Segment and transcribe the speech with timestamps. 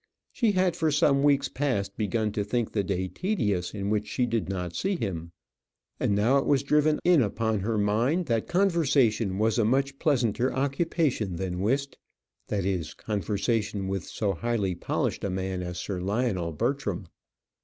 [0.31, 4.25] She had for some weeks past begun to think the day tedious in which she
[4.25, 5.31] did not see him;
[5.99, 10.51] and now it was driven in upon her mind that conversation was a much pleasanter
[10.55, 11.99] occupation than whist;
[12.47, 17.05] that is, conversation with so highly polished a man as Sir Lionel Bertram.